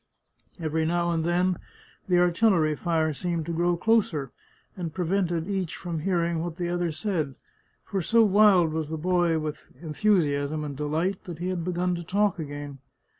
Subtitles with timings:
[0.59, 1.59] Every now and then
[2.07, 4.31] the artil lery fire seemed to grow closer,
[4.75, 7.35] and prevented each from hearing what the other said,
[7.85, 12.03] for so wild was the boy with enthusiasm and delight that he had begun to
[12.03, 12.79] talk again.